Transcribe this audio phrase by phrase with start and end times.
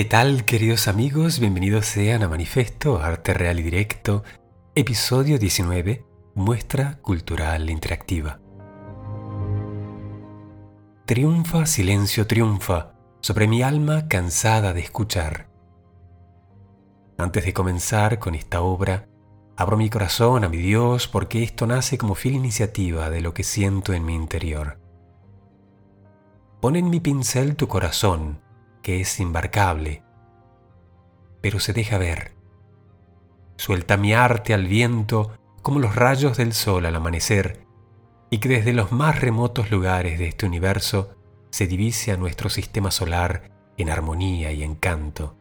[0.00, 1.40] ¿Qué tal queridos amigos?
[1.40, 4.24] Bienvenidos sean a Manifesto Arte Real y Directo,
[4.74, 8.40] episodio 19, Muestra Cultural Interactiva.
[11.04, 15.50] Triunfa, silencio, triunfa sobre mi alma cansada de escuchar.
[17.18, 19.06] Antes de comenzar con esta obra,
[19.54, 23.44] abro mi corazón a mi Dios porque esto nace como fiel iniciativa de lo que
[23.44, 24.80] siento en mi interior.
[26.62, 28.40] Pon en mi pincel tu corazón,
[28.82, 30.02] que es imbarcable,
[31.40, 32.32] pero se deja ver.
[33.56, 35.32] Suelta mi arte al viento
[35.62, 37.66] como los rayos del sol al amanecer,
[38.30, 41.16] y que desde los más remotos lugares de este universo
[41.50, 45.36] se divise a nuestro sistema solar en armonía y encanto.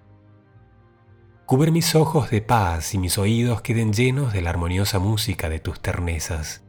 [1.45, 5.59] Cubre mis ojos de paz y mis oídos queden llenos de la armoniosa música de
[5.59, 6.63] tus ternezas.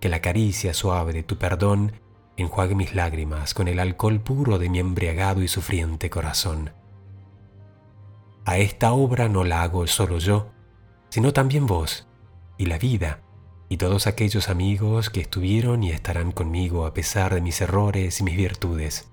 [0.00, 1.92] Que la caricia suave de tu perdón
[2.36, 6.72] enjuague mis lágrimas con el alcohol puro de mi embriagado y sufriente corazón.
[8.44, 10.50] A esta obra no la hago solo yo,
[11.08, 12.08] sino también vos,
[12.58, 13.20] y la vida,
[13.68, 18.24] y todos aquellos amigos que estuvieron y estarán conmigo a pesar de mis errores y
[18.24, 19.10] mis virtudes.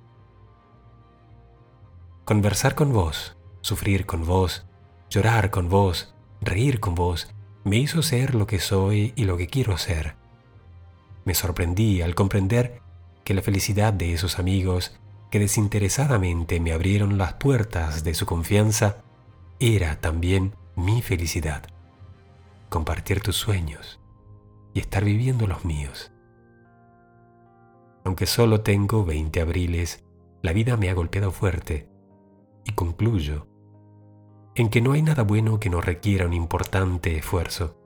[2.25, 4.65] Conversar con vos, sufrir con vos,
[5.09, 9.47] llorar con vos, reír con vos, me hizo ser lo que soy y lo que
[9.47, 10.15] quiero ser.
[11.25, 12.81] Me sorprendí al comprender
[13.23, 14.97] que la felicidad de esos amigos
[15.29, 18.97] que desinteresadamente me abrieron las puertas de su confianza
[19.59, 21.63] era también mi felicidad.
[22.69, 23.99] Compartir tus sueños
[24.73, 26.11] y estar viviendo los míos.
[28.03, 30.03] Aunque solo tengo 20 abriles,
[30.41, 31.87] la vida me ha golpeado fuerte
[32.65, 33.47] y concluyo
[34.55, 37.77] en que no hay nada bueno que no requiera un importante esfuerzo.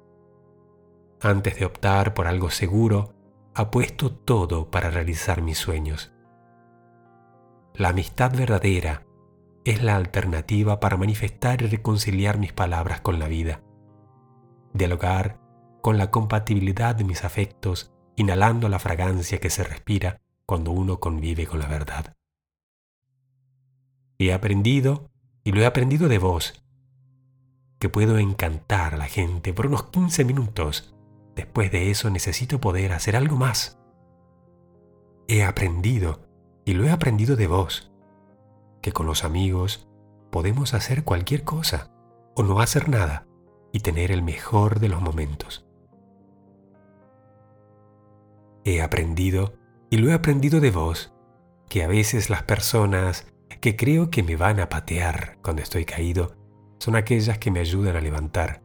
[1.21, 3.14] Antes de optar por algo seguro,
[3.55, 6.11] apuesto todo para realizar mis sueños.
[7.73, 9.05] La amistad verdadera
[9.63, 13.63] es la alternativa para manifestar y reconciliar mis palabras con la vida.
[14.73, 15.39] Dialogar
[15.81, 21.47] con la compatibilidad de mis afectos, inhalando la fragancia que se respira cuando uno convive
[21.47, 22.13] con la verdad.
[24.19, 25.09] He aprendido,
[25.43, 26.61] y lo he aprendido de vos,
[27.79, 30.94] que puedo encantar a la gente por unos 15 minutos
[31.35, 33.77] Después de eso necesito poder hacer algo más.
[35.27, 36.21] He aprendido,
[36.63, 37.91] y lo he aprendido de vos,
[38.81, 39.87] que con los amigos
[40.31, 41.91] podemos hacer cualquier cosa
[42.35, 43.27] o no hacer nada
[43.71, 45.65] y tener el mejor de los momentos.
[48.63, 49.53] He aprendido,
[49.89, 51.13] y lo he aprendido de vos,
[51.69, 53.27] que a veces las personas
[53.61, 56.35] que creo que me van a patear cuando estoy caído
[56.79, 58.61] son aquellas que me ayudan a levantar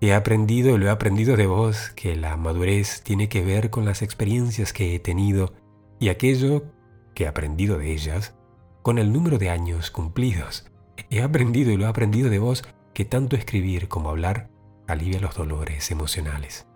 [0.00, 3.84] He aprendido y lo he aprendido de vos que la madurez tiene que ver con
[3.84, 5.52] las experiencias que he tenido
[5.98, 6.66] y aquello
[7.14, 8.36] que he aprendido de ellas
[8.82, 10.70] con el número de años cumplidos.
[11.10, 12.62] He aprendido y lo he aprendido de vos
[12.94, 14.50] que tanto escribir como hablar
[14.86, 16.68] alivia los dolores emocionales.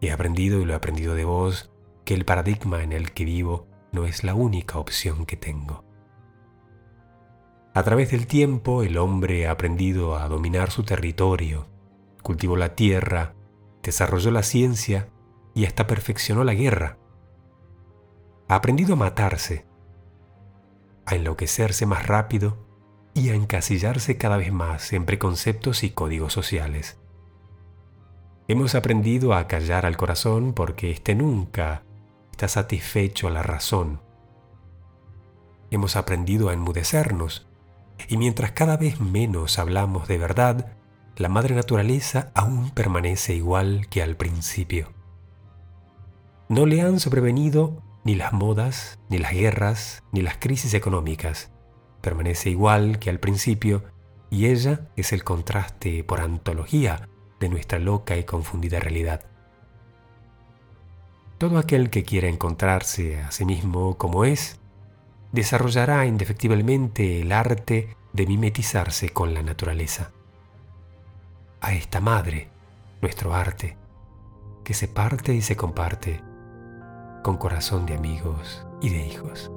[0.00, 1.70] He aprendido y lo he aprendido de vos
[2.04, 5.84] que el paradigma en el que vivo no es la única opción que tengo.
[7.74, 11.66] A través del tiempo el hombre ha aprendido a dominar su territorio,
[12.22, 13.34] cultivó la tierra,
[13.82, 15.08] desarrolló la ciencia
[15.54, 16.98] y hasta perfeccionó la guerra.
[18.48, 19.66] Ha aprendido a matarse,
[21.06, 22.66] a enloquecerse más rápido
[23.14, 26.98] y a encasillarse cada vez más en preconceptos y códigos sociales.
[28.48, 31.84] Hemos aprendido a callar al corazón porque éste nunca
[32.30, 34.00] está satisfecho a la razón.
[35.70, 37.48] Hemos aprendido a enmudecernos
[38.08, 40.76] y mientras cada vez menos hablamos de verdad,
[41.22, 44.88] la madre naturaleza aún permanece igual que al principio.
[46.48, 51.52] No le han sobrevenido ni las modas, ni las guerras, ni las crisis económicas.
[52.00, 53.84] Permanece igual que al principio
[54.30, 57.08] y ella es el contraste por antología
[57.38, 59.24] de nuestra loca y confundida realidad.
[61.38, 64.58] Todo aquel que quiera encontrarse a sí mismo como es,
[65.30, 70.10] desarrollará indefectiblemente el arte de mimetizarse con la naturaleza
[71.62, 72.48] a esta madre,
[73.00, 73.76] nuestro arte,
[74.64, 76.20] que se parte y se comparte
[77.22, 79.50] con corazón de amigos y de hijos.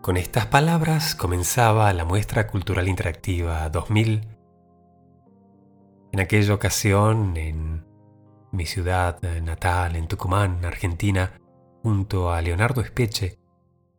[0.00, 4.26] Con estas palabras comenzaba la muestra cultural interactiva 2000.
[6.12, 7.87] En aquella ocasión, en
[8.52, 11.40] mi ciudad natal en Tucumán, Argentina,
[11.82, 13.38] junto a Leonardo Espeche,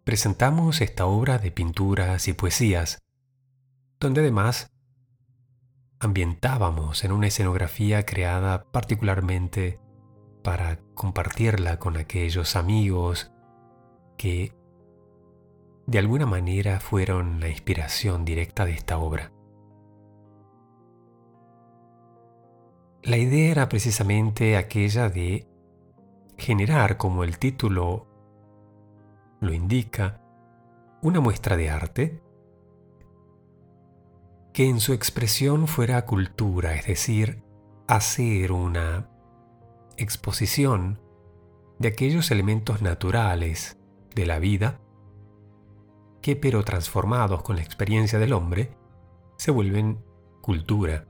[0.03, 2.99] presentamos esta obra de pinturas y poesías,
[3.99, 4.71] donde además
[5.99, 9.79] ambientábamos en una escenografía creada particularmente
[10.43, 13.31] para compartirla con aquellos amigos
[14.17, 14.53] que
[15.85, 19.31] de alguna manera fueron la inspiración directa de esta obra.
[23.03, 25.47] La idea era precisamente aquella de
[26.37, 28.07] generar, como el título
[29.39, 30.21] lo indica,
[31.01, 32.21] una muestra de arte
[34.51, 37.41] que en su expresión fuera cultura, es decir,
[37.87, 39.09] hacer una
[39.95, 40.99] exposición
[41.77, 43.77] de aquellos elementos naturales
[44.13, 44.81] de la vida
[46.21, 48.75] que, pero transformados con la experiencia del hombre,
[49.37, 50.03] se vuelven
[50.41, 51.08] cultura.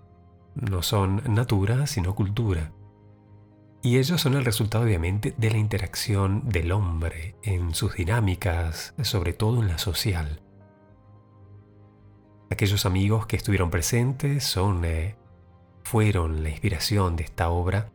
[0.59, 2.71] No son natura, sino cultura.
[3.81, 9.33] Y ellos son el resultado obviamente de la interacción del hombre en sus dinámicas, sobre
[9.33, 10.41] todo en la social.
[12.49, 15.15] Aquellos amigos que estuvieron presentes son, eh,
[15.83, 17.91] fueron la inspiración de esta obra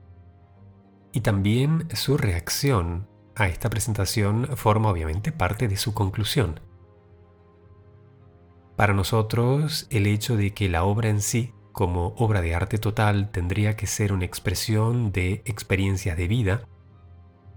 [1.13, 6.61] y también su reacción a esta presentación forma obviamente parte de su conclusión.
[8.77, 13.31] Para nosotros, el hecho de que la obra en sí, como obra de arte total,
[13.33, 16.69] tendría que ser una expresión de experiencias de vida,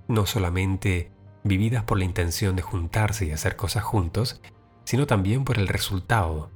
[0.07, 1.11] no solamente
[1.43, 4.41] vividas por la intención de juntarse y hacer cosas juntos,
[4.85, 6.49] sino también por el resultado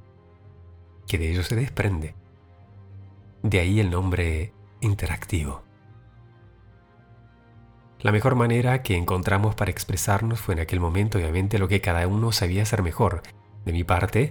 [1.06, 2.16] que de ello se desprende.
[3.44, 5.62] De ahí el nombre interactivo.
[8.00, 12.08] La mejor manera que encontramos para expresarnos fue en aquel momento obviamente lo que cada
[12.08, 13.22] uno sabía hacer mejor.
[13.64, 14.30] De mi parte,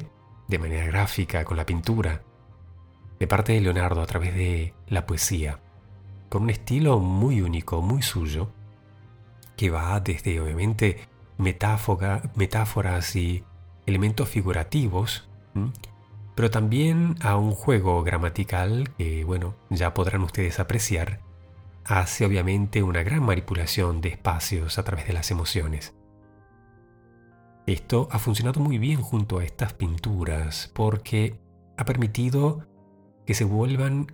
[0.50, 2.24] de manera gráfica, con la pintura.
[3.21, 5.59] De parte de Leonardo, a través de la poesía.
[6.27, 8.50] Con un estilo muy único, muy suyo,
[9.56, 11.07] que va desde obviamente
[11.38, 13.44] metáforas y
[13.85, 15.29] elementos figurativos,
[16.33, 21.19] pero también a un juego gramatical que, bueno, ya podrán ustedes apreciar,
[21.85, 25.94] hace obviamente una gran manipulación de espacios a través de las emociones.
[27.67, 31.39] Esto ha funcionado muy bien junto a estas pinturas porque
[31.77, 32.65] ha permitido
[33.25, 34.07] que se vuelvan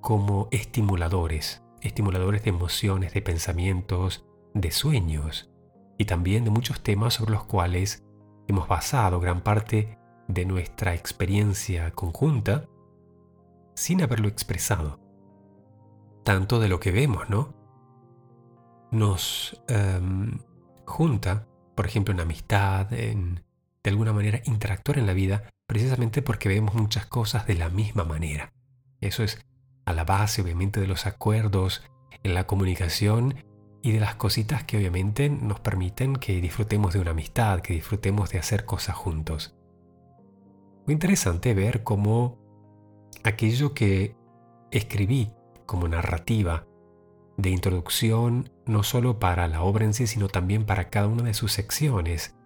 [0.00, 5.50] como estimuladores, estimuladores de emociones, de pensamientos, de sueños
[5.98, 8.04] y también de muchos temas sobre los cuales
[8.46, 9.98] hemos basado gran parte
[10.28, 12.66] de nuestra experiencia conjunta
[13.74, 15.00] sin haberlo expresado.
[16.24, 17.54] Tanto de lo que vemos, ¿no?
[18.90, 20.38] Nos em,
[20.84, 23.44] junta, por ejemplo, en amistad, en
[23.82, 28.02] de alguna manera interactuar en la vida, precisamente porque vemos muchas cosas de la misma
[28.02, 28.52] manera.
[29.00, 29.46] Eso es
[29.84, 31.84] a la base, obviamente, de los acuerdos
[32.24, 33.44] en la comunicación
[33.82, 38.30] y de las cositas que obviamente nos permiten que disfrutemos de una amistad, que disfrutemos
[38.30, 39.56] de hacer cosas juntos.
[40.86, 42.38] Muy interesante ver cómo
[43.22, 44.16] aquello que
[44.70, 45.32] escribí
[45.66, 46.66] como narrativa
[47.36, 51.34] de introducción, no solo para la obra en sí, sino también para cada una de
[51.34, 52.37] sus secciones,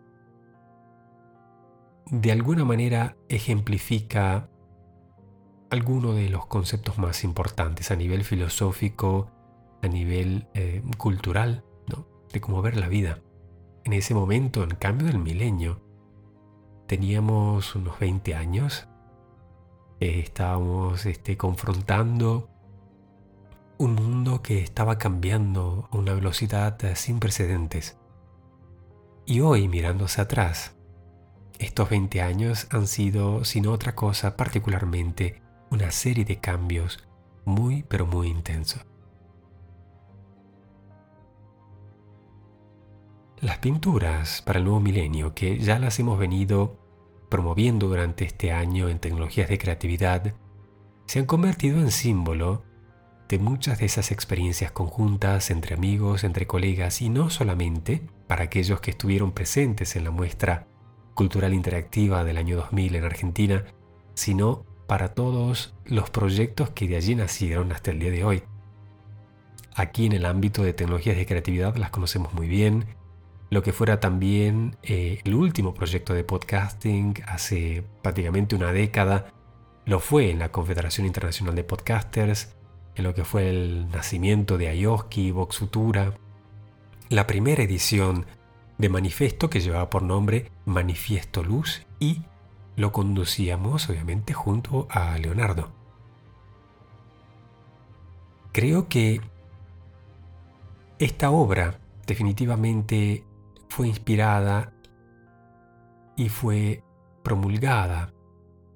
[2.11, 4.49] de alguna manera ejemplifica
[5.71, 9.31] alguno de los conceptos más importantes a nivel filosófico,
[9.83, 11.65] a nivel eh, cultural,
[12.33, 13.21] de cómo ver la vida.
[13.85, 15.83] En ese momento, en cambio del milenio,
[16.87, 18.89] teníamos unos 20 años,
[20.01, 22.49] eh, estábamos este, confrontando
[23.79, 27.99] un mundo que estaba cambiando a una velocidad eh, sin precedentes.
[29.27, 30.77] Y hoy, mirándose atrás,
[31.59, 37.07] estos 20 años han sido, sin otra cosa, particularmente una serie de cambios
[37.45, 38.85] muy, pero muy intensos.
[43.41, 46.79] Las pinturas para el nuevo milenio, que ya las hemos venido
[47.29, 50.35] promoviendo durante este año en tecnologías de creatividad,
[51.07, 52.63] se han convertido en símbolo
[53.29, 58.81] de muchas de esas experiencias conjuntas entre amigos, entre colegas y no solamente para aquellos
[58.81, 60.69] que estuvieron presentes en la muestra
[61.15, 63.65] cultural interactiva del año 2000 en Argentina,
[64.15, 68.43] sino para todos los proyectos que de allí nacieron hasta el día de hoy.
[69.75, 72.85] Aquí en el ámbito de tecnologías de creatividad las conocemos muy bien,
[73.53, 79.27] lo que fuera también eh, el último proyecto de podcasting hace prácticamente una década,
[79.85, 82.55] lo fue en la Confederación Internacional de Podcasters,
[82.95, 86.15] en lo que fue el nacimiento de Ayoski, Vox Futura,
[87.09, 88.27] la primera edición
[88.83, 92.23] de Manifesto que llevaba por nombre Manifiesto Luz y
[92.75, 95.71] lo conducíamos obviamente junto a Leonardo.
[98.51, 99.21] Creo que
[100.99, 103.25] esta obra definitivamente
[103.69, 104.73] fue inspirada
[106.17, 106.83] y fue
[107.23, 108.13] promulgada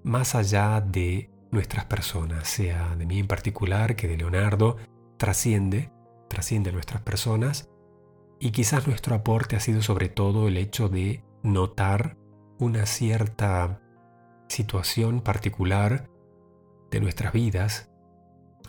[0.05, 4.77] más allá de nuestras personas, sea de mí en particular que de Leonardo,
[5.17, 5.91] trasciende,
[6.29, 7.69] trasciende nuestras personas
[8.39, 12.17] y quizás nuestro aporte ha sido sobre todo el hecho de notar
[12.59, 13.81] una cierta
[14.49, 16.11] situación particular
[16.91, 17.91] de nuestras vidas,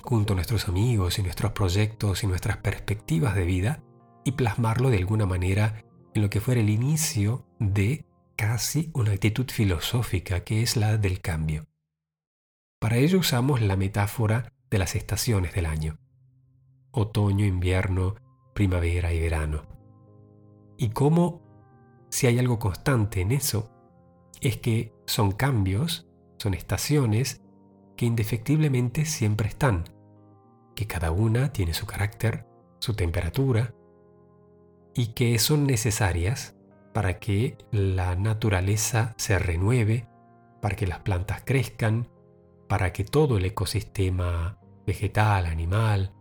[0.02, 3.84] junto a nuestros amigos y nuestros proyectos y nuestras perspectivas de vida,
[4.24, 5.84] y plasmarlo de alguna manera
[6.14, 8.06] en lo que fuera el inicio de
[8.36, 11.68] casi una actitud filosófica que es la del cambio.
[12.80, 15.98] Para ello usamos la metáfora de las estaciones del año.
[16.92, 18.16] Otoño, invierno,
[18.58, 19.66] primavera y verano.
[20.78, 21.44] Y cómo,
[22.10, 23.70] si hay algo constante en eso,
[24.42, 26.10] es que son cambios,
[26.40, 27.44] son estaciones
[27.96, 29.84] que indefectiblemente siempre están,
[30.76, 32.48] que cada una tiene su carácter,
[32.80, 33.76] su temperatura,
[34.96, 36.56] y que son necesarias
[36.96, 40.08] para que la naturaleza se renueve,
[40.64, 42.08] para que las plantas crezcan,
[42.68, 46.17] para que todo el ecosistema vegetal, animal,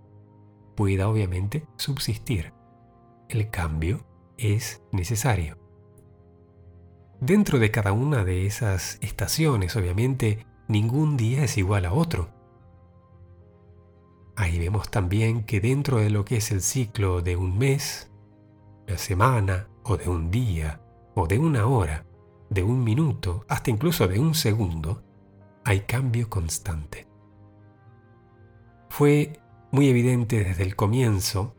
[0.76, 2.52] pueda obviamente subsistir.
[3.28, 4.06] El cambio
[4.38, 5.58] es necesario.
[7.20, 12.28] Dentro de cada una de esas estaciones, obviamente, ningún día es igual a otro.
[14.36, 18.12] Ahí vemos también que dentro de lo que es el ciclo de un mes,
[18.86, 20.80] una semana, o de un día,
[21.14, 22.04] o de una hora,
[22.50, 25.02] de un minuto, hasta incluso de un segundo,
[25.64, 27.08] hay cambio constante.
[28.90, 29.40] Fue
[29.76, 31.54] muy evidente desde el comienzo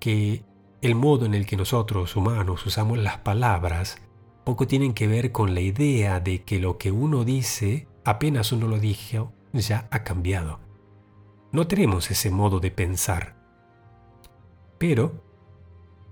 [0.00, 0.42] que
[0.80, 3.98] el modo en el que nosotros humanos usamos las palabras
[4.44, 8.66] poco tienen que ver con la idea de que lo que uno dice, apenas uno
[8.66, 10.58] lo dijo, ya ha cambiado.
[11.52, 13.36] No tenemos ese modo de pensar.
[14.78, 15.22] Pero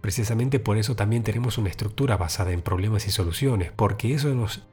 [0.03, 4.67] Precisamente por eso también tenemos una estructura basada en problemas y soluciones, porque eso nos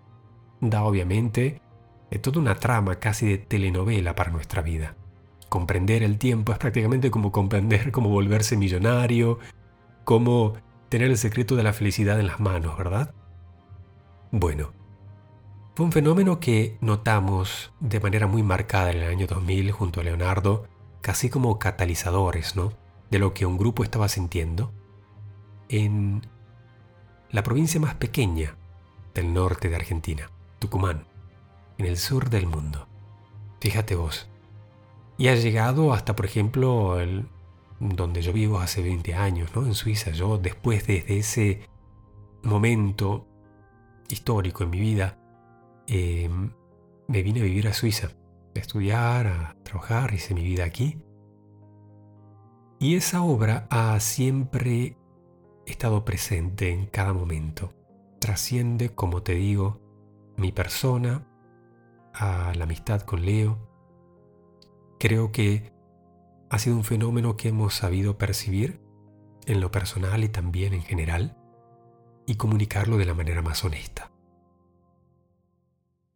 [0.60, 1.62] da obviamente
[2.10, 4.96] eh, toda una trama casi de telenovela para nuestra vida.
[5.50, 9.40] Comprender el tiempo es prácticamente como comprender cómo volverse millonario,
[10.04, 10.54] cómo
[10.90, 13.14] tener el secreto de la felicidad en las manos, ¿verdad?
[14.32, 14.74] Bueno,
[15.76, 20.04] fue un fenómeno que notamos de manera muy marcada en el año 2000 junto a
[20.04, 20.68] Leonardo,
[21.02, 22.74] casi como catalizadores, ¿no?
[23.10, 24.72] De lo que un grupo estaba sintiendo
[25.70, 26.28] en
[27.32, 28.56] la provincia más pequeña
[29.14, 30.30] del norte de Argentina,
[30.60, 31.06] Tucumán,
[31.78, 32.88] en el sur del mundo.
[33.62, 34.29] Fíjate vos.
[35.20, 37.28] Y ha llegado hasta, por ejemplo, el,
[37.82, 39.66] donde yo vivo hace 20 años, ¿no?
[39.66, 40.12] En Suiza.
[40.12, 41.68] Yo después de ese
[42.42, 43.28] momento
[44.08, 45.20] histórico en mi vida,
[45.88, 46.52] em,
[47.10, 48.12] me vine a vivir a Suiza,
[48.56, 50.98] a estudiar, a trabajar, hice mi vida aquí.
[52.80, 54.96] Y esa obra ha siempre
[55.66, 57.74] estado presente en cada momento.
[58.22, 59.82] Trasciende, como te digo,
[60.38, 61.28] mi persona
[62.14, 63.69] a la amistad con Leo.
[65.00, 65.72] Creo que
[66.50, 68.82] ha sido un fenómeno que hemos sabido percibir
[69.46, 71.38] en lo personal y también en general
[72.26, 74.12] y comunicarlo de la manera más honesta.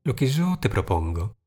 [0.04, 1.38] Lo que yo te propongo,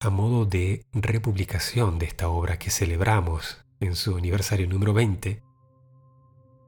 [0.00, 5.44] a modo de republicación de esta obra que celebramos en su aniversario número 20,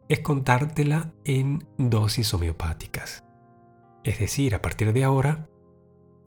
[0.09, 3.25] es contártela en dosis homeopáticas.
[4.05, 5.51] Es decir, a partir de ahora,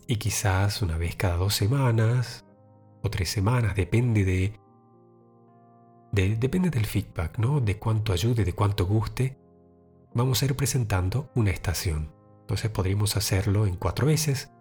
[0.05, 2.45] y quizás una vez cada dos semanas
[3.01, 4.59] o tres semanas, depende de,
[6.35, 7.61] depende del feedback, ¿no?
[7.61, 9.37] De cuánto ayude, de cuánto guste,
[10.13, 12.13] vamos a ir presentando una estación.
[12.41, 14.51] Entonces podríamos hacerlo en cuatro veces.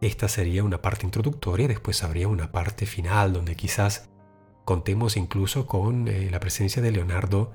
[0.00, 4.10] Esta sería una parte introductoria, después habría una parte final donde quizás
[4.64, 7.52] contemos incluso con eh, la presencia de Leonardo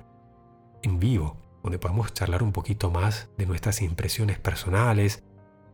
[0.82, 5.24] en vivo, donde podemos charlar un poquito más de nuestras impresiones personales,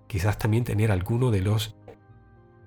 [0.06, 1.76] quizás también tener alguno de los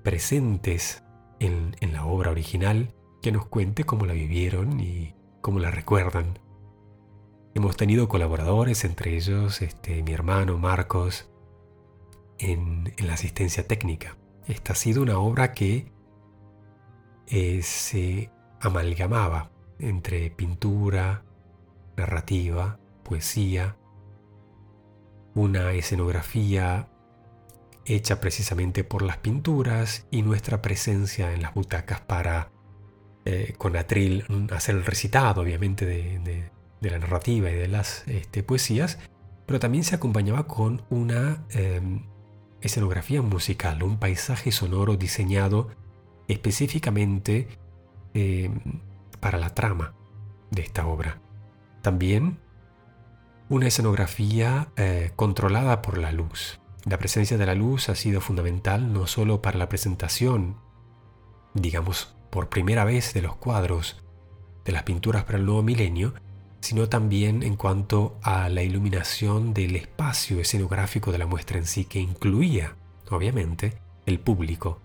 [0.04, 1.04] presentes
[1.40, 6.40] en, la obra original que nos cuente cómo la vivieron y cómo la recuerdan.
[7.56, 11.30] Hemos tenido colaboradores, entre ellos este, mi hermano Marcos,
[12.38, 14.18] en, la asistencia técnica.
[14.48, 15.92] Esta ha sido una obra que
[17.28, 21.24] eh, se amalgamaba entre pintura,
[21.96, 23.76] narrativa, poesía,
[25.34, 26.90] una escenografía
[27.88, 32.52] hecha precisamente por las pinturas y nuestra presencia en las butacas para,
[33.26, 36.52] eh, con atril, hacer el recitado, obviamente, de,
[36.82, 39.00] la narrativa y de las este, poesías,
[39.46, 42.06] pero también se acompañaba con una em,
[42.62, 45.70] escenografía musical, un paisaje sonoro diseñado
[46.28, 47.48] específicamente
[48.14, 48.82] em,
[49.20, 49.96] para la trama
[50.52, 51.20] de esta obra.
[51.82, 52.40] También
[53.50, 58.94] una escenografía eh, controlada por la luz, La presencia de la luz ha sido fundamental
[58.94, 60.56] no solo para la presentación,
[61.54, 64.02] digamos, por primera vez de los cuadros
[64.64, 66.14] de las pinturas para el nuevo milenio,
[66.62, 71.84] sino también en cuanto a la iluminación del espacio escenográfico de la muestra en sí,
[71.84, 72.76] que incluía,
[73.10, 74.80] obviamente, el público,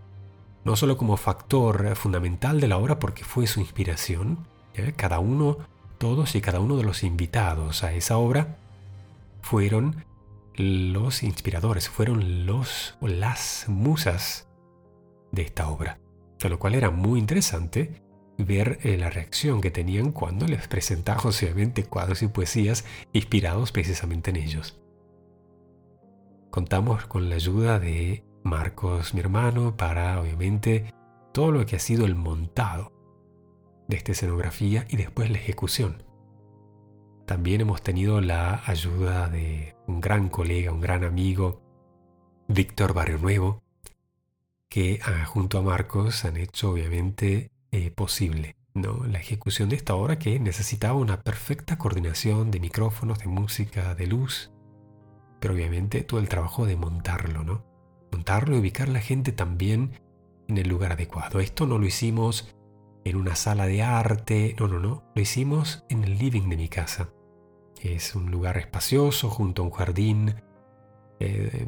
[0.65, 4.49] no solo como factor fundamental de la obra porque fue su inspiración,
[4.97, 5.59] cada uno,
[5.99, 8.57] todos y cada uno de los invitados a esa obra
[9.41, 10.05] fueron
[10.57, 14.49] los inspiradores, fueron los o las musas
[15.31, 15.99] de esta obra,
[16.41, 18.03] con lo cual era muy interesante
[18.39, 24.31] ver eh, la reacción que tenían cuando les presentamos obviamente cuadros y poesías inspirados precisamente
[24.31, 24.81] en ellos.
[26.51, 30.93] Contamos con la ayuda de Marcos, mi hermano, para obviamente
[31.33, 32.93] todo lo que ha sido el montado
[33.89, 36.03] de esta escenografía y después la ejecución.
[37.27, 41.61] También hemos tenido la ayuda de un gran colega, un gran amigo,
[42.49, 43.63] Víctor Barrio Nuevo,
[44.69, 49.05] que ah, junto a Marcos han hecho obviamente eh, posible ¿no?
[49.07, 54.07] la ejecución de esta obra que necesitaba una perfecta coordinación de micrófonos, de música, de
[54.07, 54.51] luz,
[55.41, 57.65] pero obviamente todo el trabajo de montarlo, ¿no?
[58.11, 60.01] Montarlo y ubicar la gente también
[60.49, 61.41] en el lugar adecuado.
[61.41, 62.55] Esto no lo hicimos
[63.05, 66.69] en una sala de arte, no, no, no, lo hicimos en el living de mi
[66.69, 67.11] casa.
[67.83, 70.37] Es un lugar espacioso junto a un jardín,
[71.19, 71.67] eh,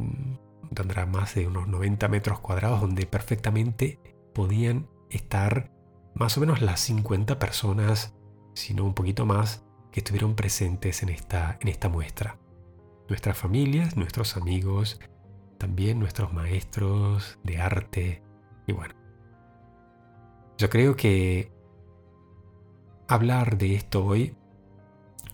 [0.72, 3.98] tendrá más de unos 90 metros cuadrados donde perfectamente
[4.32, 5.72] podían estar
[6.14, 8.14] más o menos las 50 personas,
[8.54, 12.38] si no un poquito más, que estuvieron presentes en esta, en esta muestra.
[13.08, 15.00] Nuestras familias, nuestros amigos,
[15.58, 18.22] también nuestros maestros de arte
[18.68, 18.94] y bueno.
[20.58, 21.50] Yo creo que
[23.08, 24.36] hablar de esto hoy,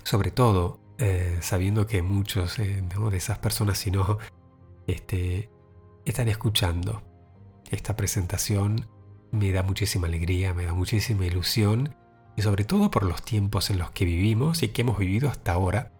[0.04, 4.18] sobre todo eh, sabiendo que muchos eh, de esas personas, si no,
[4.86, 5.48] este,
[6.04, 7.02] están escuchando
[7.70, 8.86] esta presentación
[9.32, 11.94] me da muchísima alegría, me da muchísima ilusión
[12.36, 15.52] y sobre todo por los tiempos en los que vivimos y que hemos vivido hasta
[15.52, 15.92] ahora.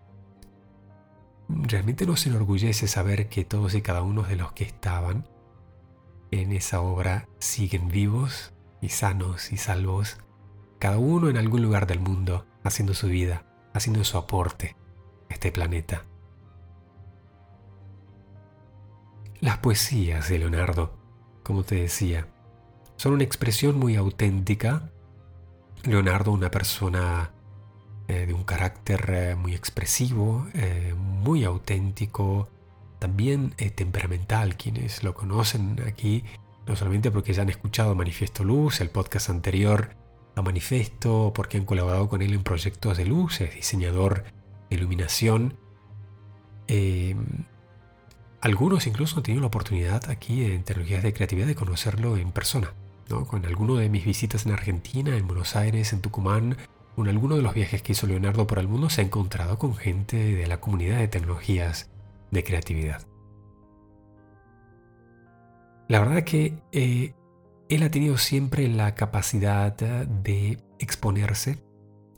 [1.49, 5.27] Realmente nos enorgullece saber que todos y cada uno de los que estaban
[6.31, 10.19] en esa obra siguen vivos y sanos y salvos,
[10.79, 14.77] cada uno en algún lugar del mundo, haciendo su vida, haciendo su aporte
[15.29, 16.05] a este planeta.
[19.41, 20.99] Las poesías de Leonardo,
[21.43, 22.27] como te decía,
[22.97, 24.91] son una expresión muy auténtica.
[25.85, 27.33] Leonardo, una persona
[28.07, 32.49] eh, de un carácter eh, muy expresivo, eh, muy auténtico,
[32.99, 34.57] también temperamental.
[34.57, 36.25] Quienes lo conocen aquí,
[36.67, 40.00] no solamente porque ya han escuchado Manifiesto Luz, el podcast anterior
[40.41, 44.25] a Manifiesto, porque han colaborado con él en proyectos de luz, es diseñador
[44.69, 45.57] de iluminación.
[48.41, 52.73] algunos incluso han tenido la oportunidad aquí en Tecnologías de Creatividad de conocerlo en persona.
[53.09, 56.57] Con alguno de mis visitas en Argentina, en Buenos Aires, en Tucumán,
[56.95, 59.75] con alguno de los viajes que hizo Leonardo por el mundo, se ha encontrado con
[59.75, 61.91] gente de la comunidad de tecnologías
[62.31, 63.07] de creatividad.
[65.89, 67.15] La verdad que eh,
[67.71, 71.63] él ha tenido siempre la capacidad de exponerse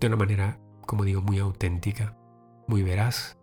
[0.00, 2.16] de una manera, como digo, muy auténtica,
[2.66, 3.38] muy veraz,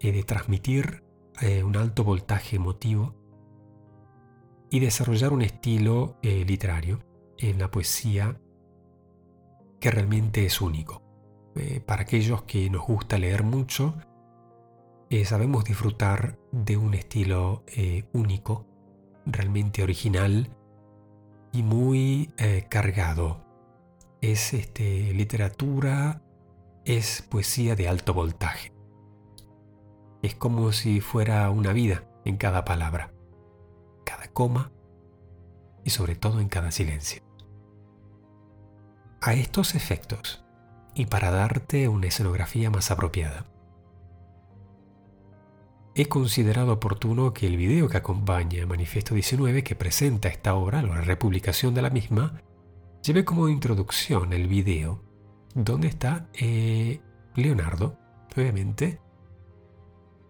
[0.00, 1.04] y de transmitir
[1.40, 3.14] eh, un alto voltaje emotivo
[4.70, 6.98] y desarrollar un estilo eh, literario
[7.38, 8.40] en la poesía
[9.78, 11.00] que realmente es único.
[11.54, 13.94] Eh, para aquellos que nos gusta leer mucho,
[15.24, 17.64] sabemos disfrutar de un estilo
[18.14, 18.66] único,
[19.26, 20.48] realmente original
[21.52, 22.32] y muy
[22.68, 23.44] cargado.
[24.20, 26.22] Es este, literatura,
[26.84, 28.72] es poesía de alto voltaje.
[30.22, 33.12] Es como si fuera una vida en cada palabra
[34.04, 34.70] cada coma
[35.84, 37.22] y sobre todo en cada silencio.
[39.20, 40.44] A estos efectos,
[40.94, 43.46] y para darte una escenografía más apropiada,
[45.94, 51.00] he considerado oportuno que el video que acompaña Manifiesto 19, que presenta esta obra, la
[51.00, 52.40] republicación de la misma,
[53.02, 55.02] lleve como introducción el video
[55.54, 57.00] donde está eh,
[57.34, 57.98] Leonardo,
[58.34, 59.00] obviamente,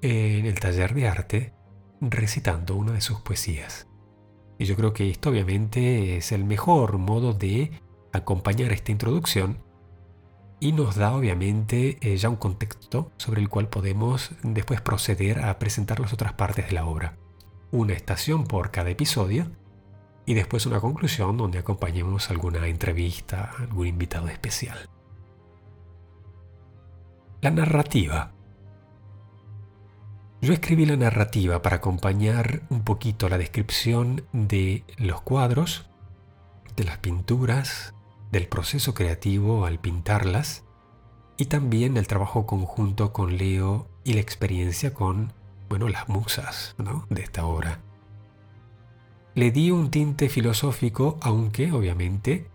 [0.01, 1.55] en el taller de arte
[2.01, 3.87] recitando una de sus poesías.
[4.59, 7.70] Y yo creo que esto obviamente es el mejor modo de
[8.12, 9.59] acompañar esta introducción
[10.62, 15.59] y nos da obviamente eh, ya un contexto sobre el cual podemos después proceder a
[15.59, 17.16] presentar las otras partes de la obra.
[17.72, 19.48] Una estación por cada episodio
[20.25, 24.79] y después una conclusión donde acompañemos alguna entrevista, algún invitado especial.
[27.40, 28.31] La narrativa
[30.40, 35.90] Yo escribí la narrativa para acompañar un poquito la descripción de los cuadros,
[36.77, 37.94] de las pinturas,
[38.33, 40.64] del proceso creativo al pintarlas
[41.37, 45.33] y también el trabajo conjunto con Leo y la experiencia con,
[45.68, 46.75] bueno, las musas
[47.11, 47.81] de esta obra.
[49.35, 52.49] Le di un tinte filosófico, aunque obviamente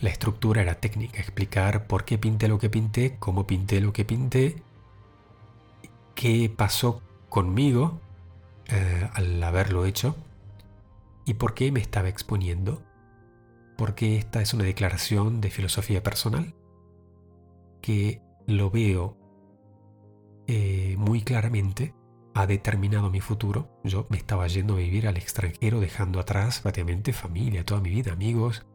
[0.00, 4.04] la estructura era técnica, explicar por qué pinté lo que pinté, cómo pinté lo que
[4.04, 4.62] pinté,
[6.14, 8.00] qué pasó conmigo
[8.66, 10.16] eh, al haberlo hecho
[11.24, 12.82] y por qué me estaba exponiendo,
[13.76, 16.54] porque esta es una declaración de filosofía personal
[17.80, 19.16] que lo veo
[20.46, 21.94] eh, muy claramente
[22.34, 23.80] ha determinado mi futuro.
[23.84, 28.12] Yo me estaba yendo a vivir al extranjero, dejando atrás prácticamente familia, toda mi vida,
[28.12, 28.66] amigos,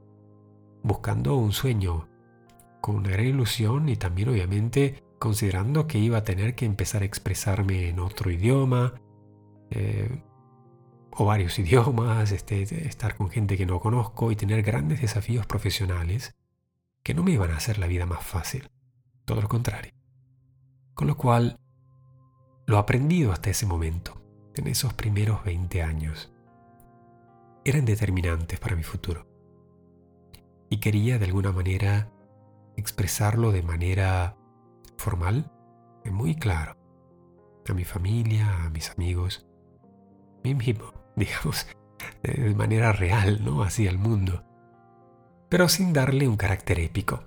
[0.81, 2.07] buscando un sueño
[2.81, 7.05] con una gran ilusión y también obviamente considerando que iba a tener que empezar a
[7.05, 8.93] expresarme en otro idioma
[9.69, 10.23] eh,
[11.19, 16.33] o varios idiomas, este, estar con gente que no conozco y tener grandes desafíos profesionales
[17.03, 18.69] que no me iban a hacer la vida más fácil,
[19.25, 19.91] todo lo contrario.
[20.93, 21.59] Con lo cual
[22.65, 24.21] lo aprendido hasta ese momento,
[24.55, 26.31] en esos primeros 20 años,
[27.65, 29.27] eran determinantes para mi futuro.
[30.69, 32.11] Y quería de alguna manera
[32.77, 34.37] expresarlo de manera
[34.97, 35.51] formal
[36.05, 36.77] y muy claro
[37.67, 39.45] a mi familia, a mis amigos,
[39.83, 41.67] a mí mismo, digamos,
[42.23, 43.63] de manera real, ¿no?
[43.63, 44.43] Así al mundo.
[45.49, 47.23] Pero sin darle un carácter épico.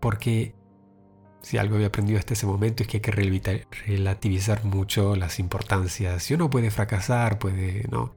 [0.00, 0.54] Porque
[1.42, 6.22] si algo había aprendido hasta ese momento es que hay que relativizar mucho las importancias.
[6.22, 8.14] Si uno puede fracasar, puede, ¿no?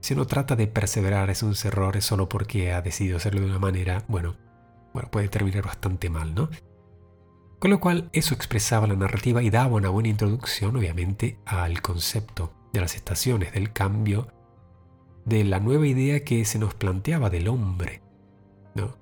[0.00, 3.58] Si uno trata de perseverar es un errores solo porque ha decidido hacerlo de una
[3.58, 4.36] manera, bueno,
[4.92, 6.50] bueno, puede terminar bastante mal, ¿no?
[7.58, 12.57] Con lo cual, eso expresaba la narrativa y daba una buena introducción, obviamente, al concepto
[12.72, 14.28] de las estaciones, del cambio,
[15.24, 18.02] de la nueva idea que se nos planteaba del hombre,
[18.74, 18.96] ¿no?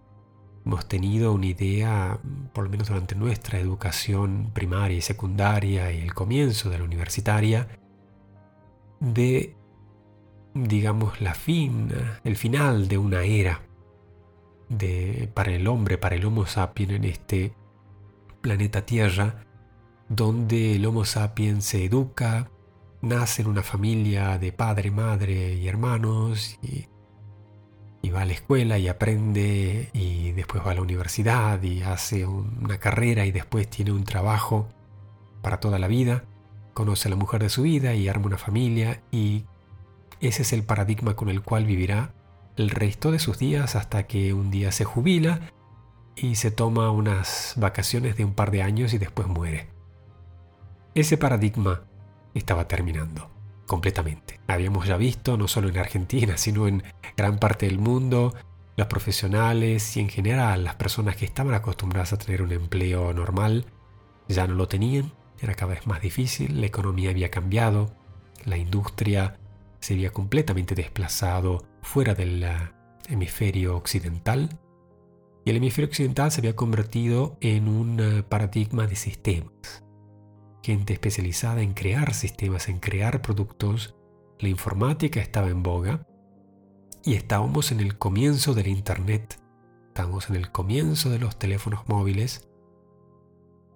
[0.66, 2.18] hemos tenido una idea,
[2.52, 7.68] por lo menos durante nuestra educación primaria y secundaria y el comienzo de la universitaria,
[8.98, 9.54] de,
[10.54, 11.92] digamos, la fin,
[12.24, 13.62] el final de una era
[14.68, 17.52] de, para el hombre, para el Homo sapiens en este
[18.40, 19.44] planeta Tierra,
[20.08, 22.50] donde el Homo sapiens se educa,
[23.06, 28.88] nace en una familia de padre, madre y hermanos y va a la escuela y
[28.88, 34.04] aprende y después va a la universidad y hace una carrera y después tiene un
[34.04, 34.68] trabajo
[35.42, 36.24] para toda la vida,
[36.72, 39.44] conoce a la mujer de su vida y arma una familia y
[40.20, 42.14] ese es el paradigma con el cual vivirá
[42.56, 45.40] el resto de sus días hasta que un día se jubila
[46.14, 49.68] y se toma unas vacaciones de un par de años y después muere.
[50.94, 51.82] Ese paradigma
[52.38, 53.30] estaba terminando
[53.66, 54.40] completamente.
[54.46, 56.82] Habíamos ya visto, no solo en Argentina, sino en
[57.16, 58.34] gran parte del mundo,
[58.76, 63.66] los profesionales y en general las personas que estaban acostumbradas a tener un empleo normal
[64.28, 67.94] ya no lo tenían, era cada vez más difícil, la economía había cambiado,
[68.44, 69.38] la industria
[69.80, 72.56] se había completamente desplazado fuera del eh,
[73.08, 74.58] hemisferio occidental
[75.44, 79.85] y el hemisferio occidental se había convertido en un eh, paradigma de sistemas
[80.66, 83.94] gente especializada en crear sistemas, en crear productos,
[84.40, 86.04] la informática estaba en boga
[87.04, 89.40] y estábamos en el comienzo del Internet,
[89.86, 92.48] estábamos en el comienzo de los teléfonos móviles,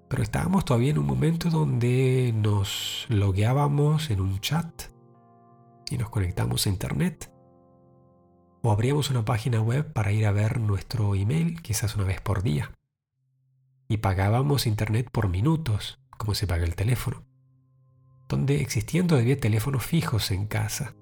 [0.09, 4.91] pero estábamos todavía en un momento donde nos logueábamos en un chat
[5.93, 7.33] y nos conectamos a Internet.
[8.63, 12.43] O abríamos una página web para ir a ver nuestro email, quizás una vez por
[12.43, 12.73] día.
[13.87, 17.25] Y pagábamos Internet por minutos como se paga el teléfono,
[18.29, 20.95] donde existían todavía teléfonos fijos en casa,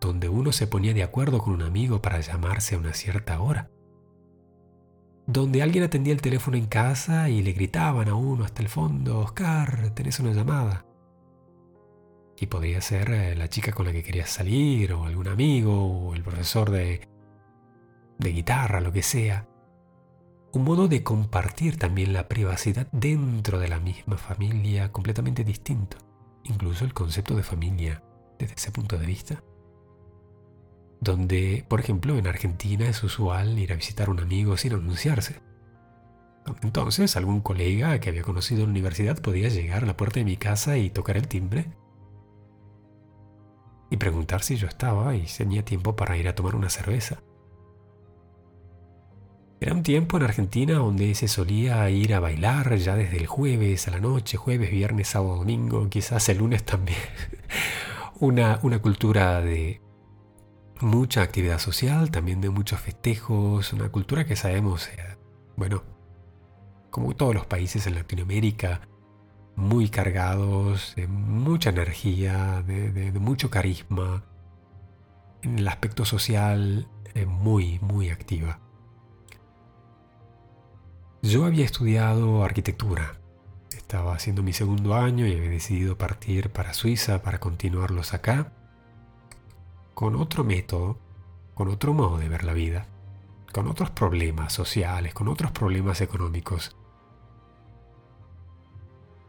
[0.00, 3.68] donde uno se ponía de acuerdo con un amigo para llamarse a una cierta hora,
[5.26, 9.18] donde alguien atendía el teléfono en casa y le gritaban a uno hasta el fondo,
[9.18, 10.86] Oscar, tenés una llamada.
[12.38, 16.14] Y podría ser eh, la chica con la que querías salir, o algún amigo, o
[16.14, 17.08] el profesor de,
[18.18, 19.47] de guitarra, lo que sea
[20.52, 25.98] un modo de compartir también la privacidad dentro de la misma familia completamente distinto,
[26.44, 28.02] incluso el concepto de familia
[28.38, 29.42] desde ese punto de vista.
[31.00, 35.40] Donde, por ejemplo, en Argentina es usual ir a visitar a un amigo sin anunciarse.
[36.62, 40.24] Entonces, algún colega que había conocido en la universidad podía llegar a la puerta de
[40.24, 41.66] mi casa y tocar el timbre
[43.90, 47.20] y preguntar si yo estaba y tenía tiempo para ir a tomar una cerveza.
[49.60, 53.88] Era un tiempo en Argentina donde se solía ir a bailar ya desde el jueves
[53.88, 56.98] a la noche, jueves, viernes, sábado, domingo, quizás el lunes también.
[58.20, 59.80] una, una cultura de
[60.80, 65.16] mucha actividad social, también de muchos festejos, una cultura que sabemos, eh,
[65.56, 65.82] bueno,
[66.90, 68.82] como todos los países en Latinoamérica,
[69.56, 74.24] muy cargados, de mucha energía, de, mucho carisma,
[75.42, 78.60] en el aspecto social eh, muy, muy activa.
[81.22, 83.16] Yo había estudiado arquitectura,
[83.76, 88.52] estaba haciendo mi segundo año y había decidido partir para Suiza para continuarlos acá,
[89.94, 90.96] con otro método,
[91.54, 92.86] con otro modo de ver la vida,
[93.52, 96.76] con otros problemas sociales, con otros problemas económicos.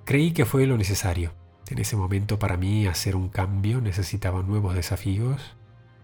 [0.06, 1.34] Creí que fue lo necesario.
[1.70, 5.56] En ese momento para mí hacer un cambio necesitaba nuevos desafíos,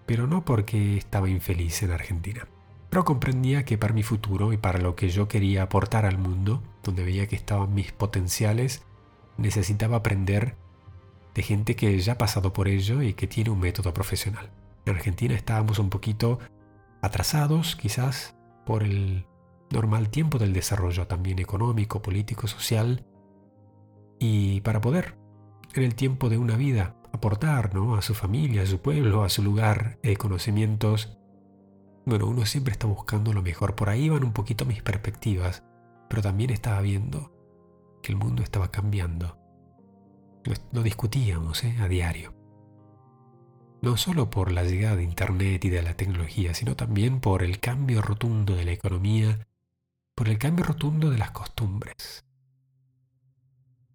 [0.08, 2.48] pero no porque estaba infeliz en Argentina.
[2.96, 6.64] Pero comprendía que para mi futuro y para lo que yo quería aportar al mundo,
[6.82, 8.84] donde veía que estaban mis potenciales,
[9.36, 10.56] necesitaba aprender
[11.34, 14.50] de gente que ya ha pasado por ello y que tiene un método profesional.
[14.86, 16.40] En Argentina estábamos un poquito
[17.02, 19.26] atrasados, quizás por el
[19.72, 23.06] normal tiempo del desarrollo también económico, político, social,
[24.20, 25.18] y para poder,
[25.74, 29.44] en el tiempo de una vida, aportar a su familia, a su pueblo, a su
[29.44, 31.18] lugar, eh, conocimientos.
[32.06, 33.76] Bueno, uno siempre está buscando lo mejor.
[33.76, 35.64] Por ahí van un poquito mis perspectivas,
[36.08, 37.32] pero también estaba viendo
[38.04, 39.40] que el mundo estaba cambiando.
[40.72, 41.76] Lo, discutíamos ¿eh?
[41.80, 42.36] a diario.
[43.82, 47.60] No solo por la llegada de Internet y de la tecnología, sino también por el
[47.60, 49.48] cambio rotundo de la economía,
[50.14, 52.24] por el cambio rotundo de las costumbres.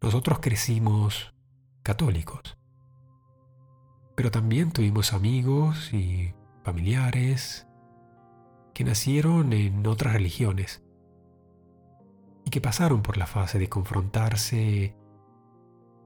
[0.02, 1.32] Nosotros crecimos
[1.82, 2.58] católicos,
[4.16, 7.66] pero también tuvimos amigos y familiares
[8.80, 10.82] que nacieron en otras religiones
[12.46, 14.96] y que pasaron por la fase de confrontarse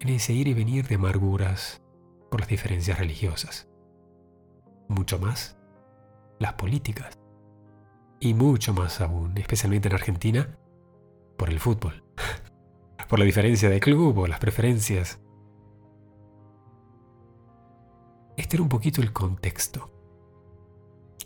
[0.00, 1.84] en ese ir y venir de amarguras
[2.32, 3.68] por las diferencias religiosas.
[4.88, 5.56] Mucho más,
[6.40, 7.16] las políticas.
[8.18, 10.58] Y mucho más aún, especialmente en Argentina,
[11.37, 12.02] por el fútbol
[13.08, 15.20] por la diferencia de club o las preferencias.
[18.37, 19.93] Este era un poquito el contexto.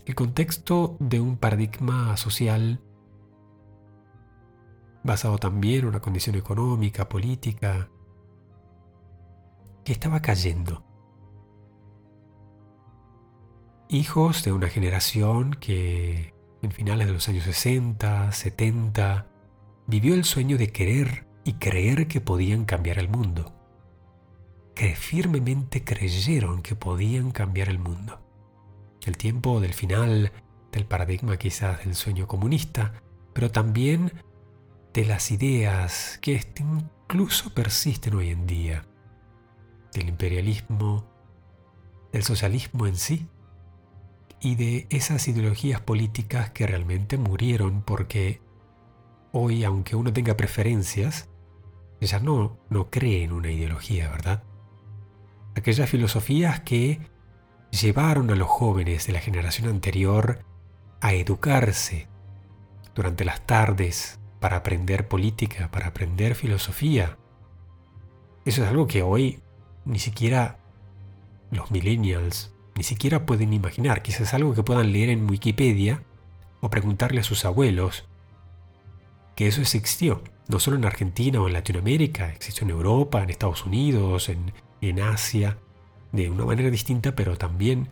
[0.09, 2.81] El contexto de un paradigma social
[5.03, 7.91] basado también en una condición económica, política,
[9.85, 10.83] que estaba cayendo.
[13.87, 19.27] Hijos de una generación que en finales de los años 60, 70,
[19.85, 23.53] vivió el sueño de querer y creer que podían cambiar el mundo.
[24.73, 28.25] Que firmemente creyeron que podían cambiar el mundo.
[29.05, 30.31] El tiempo del final
[30.71, 32.93] del paradigma quizás del sueño comunista,
[33.33, 34.11] pero también
[34.93, 38.85] de las ideas que incluso persisten hoy en día,
[39.93, 41.07] del imperialismo,
[42.11, 43.27] del socialismo en sí,
[44.41, 48.41] y de esas ideologías políticas que realmente murieron porque
[49.31, 51.29] hoy, aunque uno tenga preferencias,
[51.99, 54.43] ella no, no cree en una ideología, ¿verdad?
[55.55, 57.01] Aquellas filosofías que
[57.71, 60.43] llevaron a los jóvenes de la generación anterior
[61.01, 62.07] a educarse
[62.95, 67.17] durante las tardes para aprender política, para aprender filosofía.
[68.45, 69.39] Eso es algo que hoy
[69.85, 70.59] ni siquiera
[71.51, 74.01] los millennials ni siquiera pueden imaginar.
[74.01, 76.03] Quizás algo que puedan leer en Wikipedia
[76.61, 78.05] o preguntarle a sus abuelos
[79.35, 83.65] que eso existió no solo en Argentina o en Latinoamérica, existió en Europa, en Estados
[83.65, 84.51] Unidos, en,
[84.81, 85.57] en Asia,
[86.11, 87.89] de una manera distinta, pero también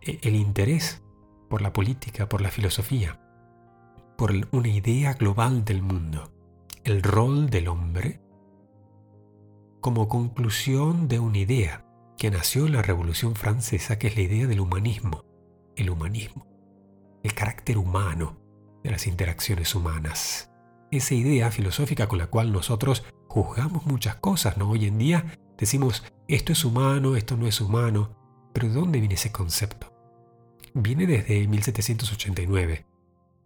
[0.00, 1.02] e, el interés
[1.48, 3.20] por la política, por la filosofía,
[4.16, 6.32] por una idea global del mundo,
[6.84, 8.20] el rol del hombre
[9.80, 11.84] como conclusión de una idea
[12.16, 15.24] que nació en la Revolución Francesa, que es la idea del humanismo,
[15.76, 16.46] el humanismo,
[17.24, 18.38] el carácter humano
[18.84, 20.52] de las interacciones humanas
[20.92, 24.70] esa idea filosófica con la cual nosotros juzgamos muchas cosas, ¿no?
[24.70, 28.16] Hoy en día decimos, esto es humano, esto no es humano,
[28.54, 29.92] pero ¿de dónde viene ese concepto?
[30.72, 32.86] Viene desde 1789,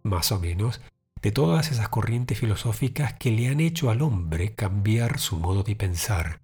[0.03, 0.79] más o menos,
[1.21, 5.75] de todas esas corrientes filosóficas que le han hecho al hombre cambiar su modo de
[5.75, 6.39] pensar,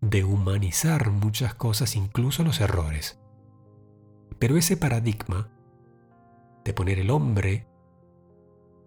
[0.00, 3.18] de humanizar muchas cosas, incluso los errores.
[4.38, 5.48] Pero ese paradigma
[6.64, 7.66] de poner el hombre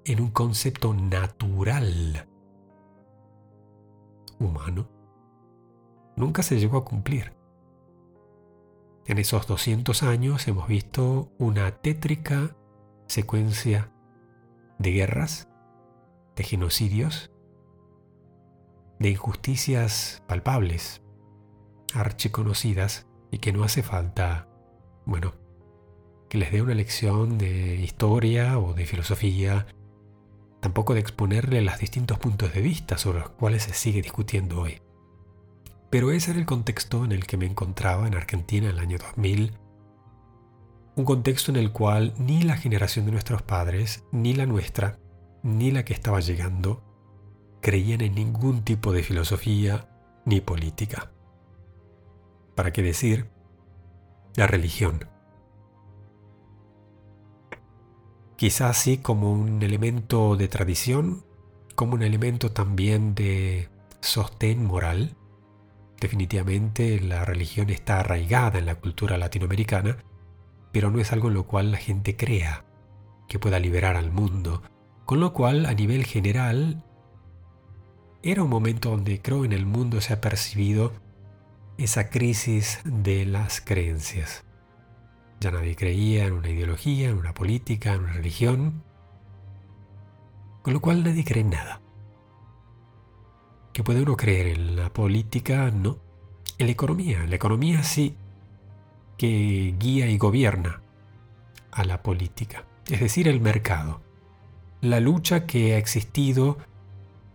[0.06, 2.30] en un concepto natural
[4.40, 4.97] humano,
[6.18, 7.32] nunca se llegó a cumplir.
[9.06, 12.58] En esos 200 años hemos visto una tétrica
[13.08, 13.90] secuencia
[14.80, 15.48] de guerras,
[16.36, 17.32] de genocidios,
[19.00, 21.02] de injusticias palpables,
[21.94, 24.50] archiconocidas y que no hace falta,
[25.06, 25.36] bueno,
[26.28, 29.68] que les dé una lección de historia o de filosofía,
[30.60, 34.82] tampoco de exponerle los distintos puntos de vista sobre los cuales se sigue discutiendo hoy.
[35.90, 38.98] Pero ese era el contexto en el que me encontraba en Argentina en el año
[38.98, 39.54] 2000,
[40.96, 45.00] un contexto en el cual ni la generación de nuestros padres, ni la nuestra,
[45.44, 46.84] ni la que estaba llegando,
[47.62, 49.90] creían en ningún tipo de filosofía
[50.26, 51.12] ni política.
[52.56, 53.30] ¿Para qué decir?
[54.36, 55.08] La religión.
[58.38, 61.26] Quizás sí como un elemento de tradición,
[61.76, 63.68] como un elemento también de
[64.00, 65.17] sostén moral.
[66.00, 69.98] Definitivamente la religión está arraigada en la cultura latinoamericana,
[70.72, 72.66] pero no es algo en lo cual la gente crea
[73.28, 74.62] que pueda liberar al mundo,
[75.06, 76.84] con lo cual a nivel general
[78.22, 80.94] era un momento donde creo en el mundo se ha percibido
[81.78, 84.44] esa crisis de las creencias.
[85.40, 88.84] Ya nadie creía en una ideología, en una política, en una religión,
[90.62, 91.82] con lo cual nadie cree en nada.
[93.78, 95.70] ¿Qué puede uno creer en la política?
[95.70, 96.00] No.
[96.58, 97.28] En la economía.
[97.28, 98.16] La economía sí
[99.20, 100.82] que guía y gobierna
[101.70, 104.02] a la política, es decir, el mercado.
[104.82, 106.58] La lucha que ha existido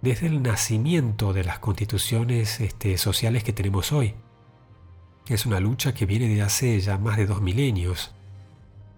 [0.01, 4.17] desde el nacimiento de las constituciones este, sociales que tenemos hoy.
[5.29, 8.17] Es una lucha que viene de hace ya más de dos milenios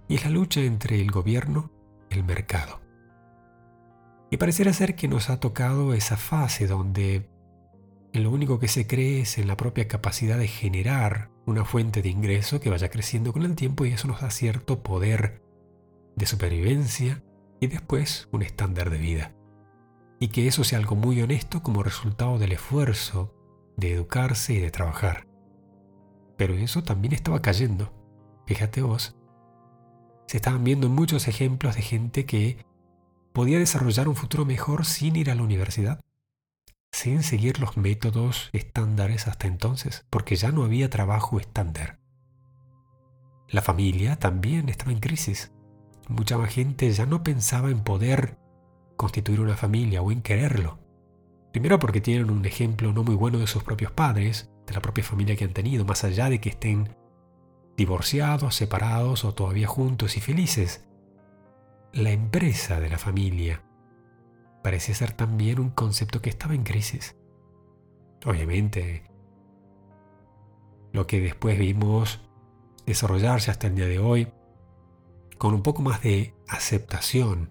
[0.08, 1.70] y es la lucha entre el gobierno
[2.08, 2.80] y el mercado.
[4.30, 7.33] Y pareciera ser que nos ha tocado esa fase donde
[8.22, 12.10] lo único que se cree es en la propia capacidad de generar una fuente de
[12.10, 15.42] ingreso que vaya creciendo con el tiempo y eso nos da cierto poder
[16.14, 17.24] de supervivencia
[17.60, 19.34] y después un estándar de vida.
[20.20, 23.34] Y que eso sea algo muy honesto como resultado del esfuerzo
[23.76, 25.26] de educarse y de trabajar.
[26.36, 27.92] Pero eso también estaba cayendo.
[28.46, 29.16] Fíjate vos.
[30.26, 32.64] Se estaban viendo muchos ejemplos de gente que
[33.32, 36.00] podía desarrollar un futuro mejor sin ir a la universidad,
[36.94, 41.98] sin seguir los métodos estándares hasta entonces, porque ya no había trabajo estándar.
[43.48, 45.52] La familia también estaba en crisis.
[46.08, 48.38] Mucha más gente ya no pensaba en poder
[48.96, 50.78] constituir una familia o en quererlo.
[51.50, 55.02] Primero porque tienen un ejemplo no muy bueno de sus propios padres, de la propia
[55.02, 56.96] familia que han tenido, más allá de que estén
[57.76, 60.86] divorciados, separados o todavía juntos y felices.
[61.92, 63.64] La empresa de la familia
[64.64, 67.16] parecía ser también un concepto que estaba en crisis.
[68.24, 69.02] Obviamente,
[70.90, 72.22] lo que después vimos
[72.86, 74.32] desarrollarse hasta el día de hoy,
[75.36, 77.50] con un poco más de aceptación,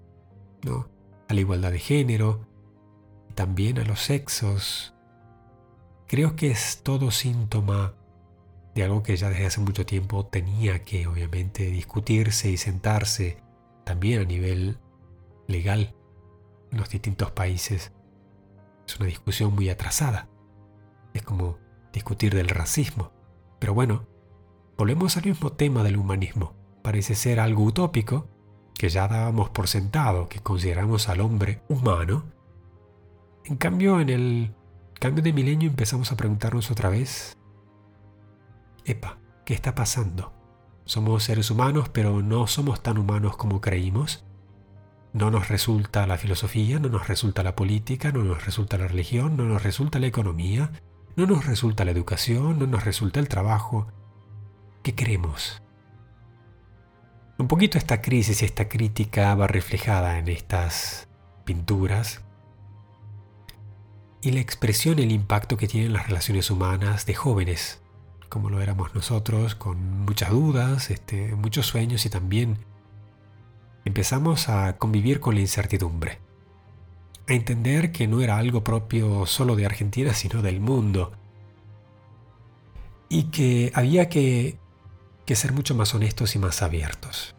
[0.63, 0.89] ¿no?
[1.30, 2.47] a la igualdad de género,
[3.36, 4.95] también a los sexos,
[6.08, 7.93] creo que es todo síntoma
[8.73, 13.38] de algo que ya desde hace mucho tiempo tenía que obviamente discutirse y sentarse
[13.84, 14.80] también a nivel
[15.47, 15.93] legal
[16.73, 17.93] en los distintos países.
[18.88, 20.27] Es una discusión muy atrasada.
[21.13, 21.57] Es como
[21.93, 23.12] discutir del racismo.
[23.59, 24.07] Pero bueno,
[24.77, 26.53] volvemos al mismo tema del humanismo.
[26.81, 28.27] Parece ser algo utópico,
[28.73, 32.25] que ya dábamos por sentado, que consideramos al hombre humano.
[33.45, 34.55] En cambio, en el
[34.99, 37.38] cambio de milenio empezamos a preguntarnos otra vez,
[38.83, 40.33] epa, ¿qué está pasando?
[40.86, 44.25] Somos seres humanos, pero no somos tan humanos como creímos.
[45.13, 49.38] No nos resulta la filosofía, no nos resulta la política, no nos resulta la religión,
[49.38, 50.72] no nos resulta la economía,
[51.16, 53.88] no nos resulta la educación, no nos resulta el trabajo.
[54.82, 55.61] ¿Qué queremos?
[57.38, 61.07] Un poquito esta crisis y esta crítica va reflejada en estas
[61.45, 62.22] pinturas
[64.22, 67.82] y la expresión el impacto que tienen las relaciones humanas de jóvenes,
[68.30, 72.57] como lo éramos nosotros, con muchas dudas, este, muchos sueños y también
[73.86, 76.19] empezamos a convivir con la incertidumbre,
[77.27, 81.13] a entender que no era algo propio solo de Argentina, sino del mundo,
[83.09, 84.57] y que había que,
[85.25, 87.36] que ser mucho más honestos y más abiertos,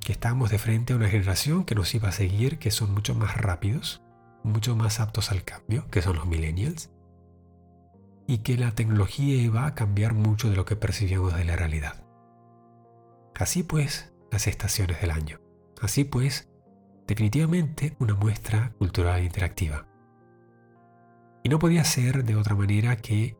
[0.00, 3.14] que estábamos de frente a una generación que nos iba a seguir, que son mucho
[3.14, 4.02] más rápidos,
[4.42, 6.90] mucho más aptos al cambio, que son los millennials,
[8.26, 12.02] y que la tecnología iba a cambiar mucho de lo que percibíamos de la realidad.
[13.34, 15.40] Así pues, las estaciones del año.
[15.80, 16.48] Así pues,
[17.06, 19.86] definitivamente una muestra cultural interactiva.
[21.42, 23.36] Y no podía ser de otra manera que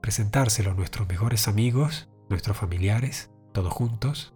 [0.00, 4.34] presentárselo a nuestros mejores amigos, nuestros familiares, todos juntos,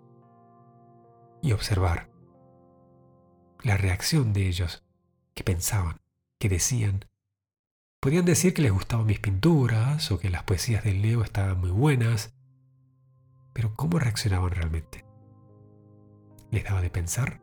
[1.42, 2.10] y observar
[3.62, 4.84] la reacción de ellos,
[5.34, 6.00] qué pensaban,
[6.38, 7.04] qué decían.
[8.00, 11.70] Podían decir que les gustaban mis pinturas o que las poesías del Leo estaban muy
[11.70, 12.34] buenas,
[13.52, 15.04] pero ¿cómo reaccionaban realmente?
[16.50, 17.40] ¿Les daba de pensar?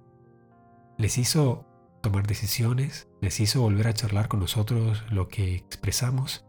[0.97, 1.65] ¿Les hizo
[2.01, 3.07] tomar decisiones?
[3.21, 6.45] ¿Les hizo volver a charlar con nosotros lo que expresamos?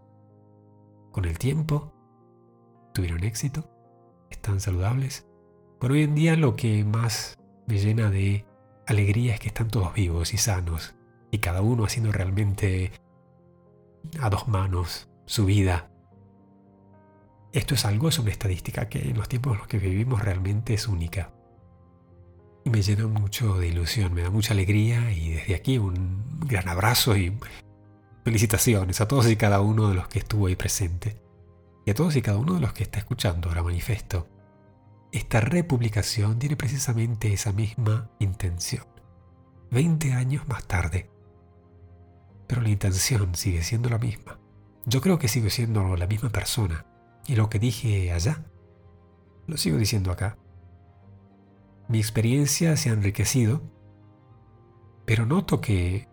[1.13, 1.93] ¿Con el tiempo?
[2.95, 3.71] ¿Tuvieron éxito?
[4.31, 5.27] ¿Están saludables?
[5.81, 7.37] Por hoy en día lo que más
[7.67, 8.45] me llena de
[8.87, 10.97] alegría es que están todos vivos y sanos
[11.31, 12.93] y cada uno haciendo realmente
[14.21, 15.91] a dos manos su vida.
[17.59, 20.75] Esto es algo, es una estadística que en los tiempos en los que vivimos realmente
[20.75, 21.33] es única.
[22.65, 26.69] Y me llena mucho de ilusión, me da mucha alegría y desde aquí un gran
[26.69, 27.37] abrazo y
[28.25, 31.21] felicitaciones a todos y cada uno de los que estuvo ahí presente
[31.85, 34.29] y a todos y cada uno de los que está escuchando ahora manifiesto.
[35.11, 38.87] Esta republicación tiene precisamente esa misma intención.
[39.69, 41.11] Veinte años más tarde.
[42.47, 44.39] Pero la intención sigue siendo la misma.
[44.87, 46.87] Yo creo que sigo siendo la misma persona.
[47.29, 48.43] Y lo que dije allá,
[49.47, 50.39] lo sigo diciendo acá.
[51.87, 53.61] Mi experiencia se ha enriquecido,
[55.05, 56.09] pero noto que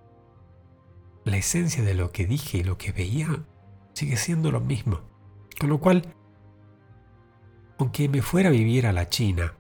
[1.24, 3.46] la esencia de lo que dije y lo que veía
[3.94, 5.00] sigue siendo lo mismo.
[5.58, 6.14] Con lo cual,
[7.80, 9.54] aunque me fuera a vivir a la China,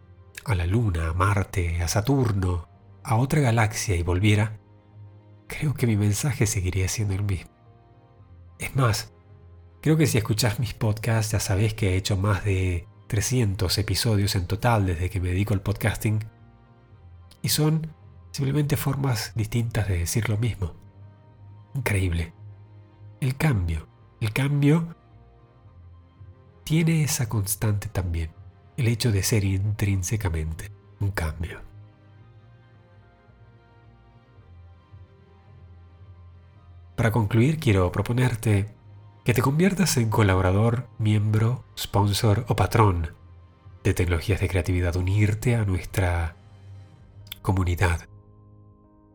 [0.43, 2.67] a la Luna, a Marte, a Saturno,
[3.01, 4.59] a otra galaxia y volviera,
[5.47, 7.49] creo que mi mensaje seguiría siendo el mismo.
[8.59, 9.14] Es más,
[9.85, 14.33] creo que si escuchás mis podcasts ya sabés que he hecho más de 300 episodios
[14.33, 16.25] en total desde que me dedico al podcasting
[17.43, 17.93] y son
[18.31, 20.73] simplemente formas distintas de decir lo mismo.
[21.75, 22.33] Increíble.
[23.21, 23.87] El cambio.
[24.19, 24.95] El cambio
[26.63, 28.31] tiene esa constante también,
[28.77, 31.61] el hecho de ser intrínsecamente un cambio.
[36.95, 38.73] Para concluir, quiero proponerte
[39.25, 43.15] que te conviertas en colaborador, miembro, sponsor o patrón
[43.83, 46.37] de Tecnologías de Creatividad, unirte a nuestra
[47.41, 48.07] comunidad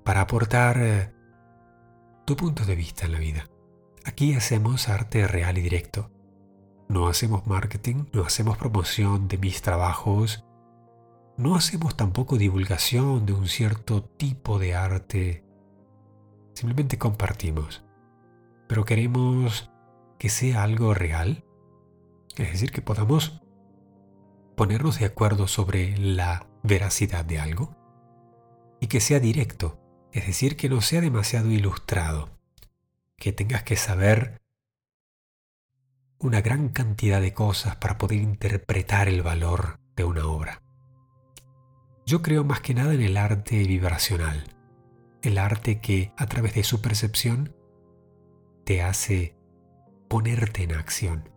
[0.05, 1.13] para aportar eh,
[2.27, 3.47] tu punto de vista en la vida.
[4.05, 6.11] Aquí hacemos arte real y directo
[6.89, 10.45] no hacemos marketing, no hacemos promoción de mis trabajos,
[11.37, 15.45] no hacemos tampoco divulgación de un cierto tipo de arte.
[16.53, 17.85] Simplemente compartimos.
[18.67, 19.70] Pero queremos
[20.21, 21.45] que sea algo real.
[22.37, 23.41] Es decir, que podamos
[24.55, 27.75] ponernos de acuerdo sobre la veracidad de algo.
[28.83, 29.81] Y que sea directo.
[30.13, 32.29] Es decir, que no sea demasiado ilustrado.
[33.17, 34.43] Que tengas que saber
[36.19, 40.63] una gran cantidad de cosas para poder interpretar el valor de una obra.
[42.05, 44.45] Yo creo más que nada en el arte vibracional,
[45.23, 47.57] el arte que a través de su percepción
[48.65, 49.40] te hace
[50.11, 51.31] ponerte en acción,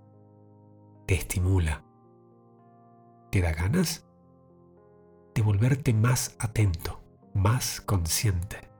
[1.05, 1.85] te estimula,
[3.29, 4.07] te da ganas
[5.35, 7.03] de volverte más atento,
[7.35, 8.71] más consciente,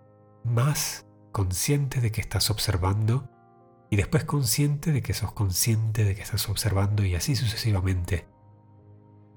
[0.44, 3.30] más consciente de que estás observando
[3.92, 8.28] y después consciente de que sos consciente de que estás observando y así sucesivamente.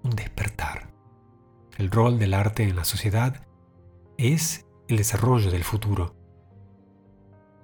[0.04, 0.90] Un despertar.
[1.76, 3.46] El rol del arte en la sociedad
[4.16, 6.16] es el desarrollo del futuro.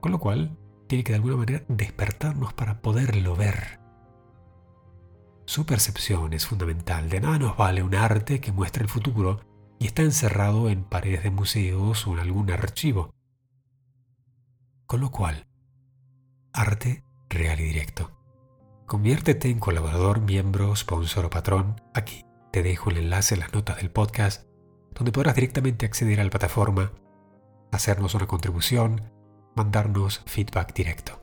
[0.00, 0.58] Con lo cual,
[0.92, 3.80] tiene que de alguna manera despertarnos para poderlo ver.
[5.46, 7.08] Su percepción es fundamental.
[7.08, 9.40] De nada nos vale un arte que muestra el futuro
[9.78, 13.14] y está encerrado en paredes de museos o en algún archivo.
[14.84, 15.46] Con lo cual,
[16.52, 18.10] Arte real y directo.
[18.84, 21.80] Conviértete en colaborador, miembro, sponsor o patrón.
[21.94, 24.46] Aquí te dejo el enlace en las notas del podcast,
[24.94, 26.92] donde podrás directamente acceder a la plataforma,
[27.70, 29.10] hacernos una contribución,
[29.54, 31.20] mandarnos feedback directo.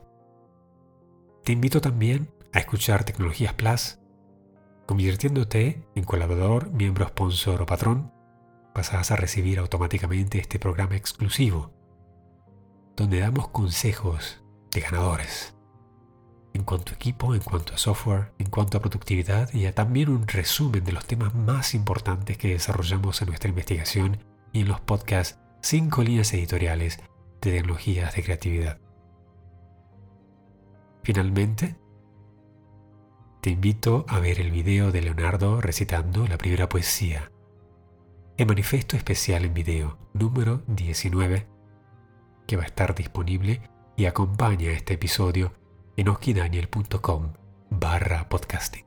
[1.44, 3.98] Te invito también a escuchar Tecnologías Plus.
[4.86, 8.12] Convirtiéndote en colaborador, miembro, sponsor o patrón,
[8.74, 11.72] pasarás a recibir automáticamente este programa exclusivo,
[12.96, 15.54] donde damos consejos de ganadores.
[16.52, 20.26] En cuanto a equipo, en cuanto a software, en cuanto a productividad y también un
[20.26, 24.18] resumen de los temas más importantes que desarrollamos en nuestra investigación
[24.52, 27.00] y en los podcasts 5 líneas editoriales
[27.40, 28.78] de tecnologías de creatividad.
[31.02, 31.76] Finalmente,
[33.40, 37.32] te invito a ver el video de Leonardo recitando la primera poesía.
[38.36, 41.46] El manifiesto especial en video número 19
[42.46, 43.62] que va a estar disponible
[43.96, 45.52] y acompaña este episodio
[45.96, 47.32] en oskidaniel.com
[47.70, 48.84] barra podcasting.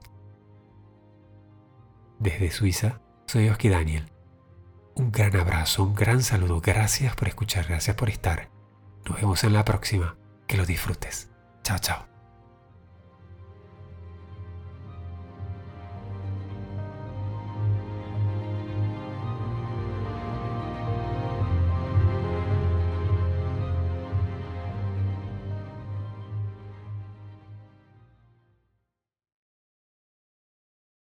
[2.20, 4.13] Desde Suiza, soy Oski Daniel.
[4.96, 6.62] Un gran abrazo, un gran saludo.
[6.62, 8.50] Gracias por escuchar, gracias por estar.
[9.06, 10.18] Nos vemos en la próxima.
[10.48, 11.30] Que lo disfrutes.
[11.64, 12.13] Chao, chao.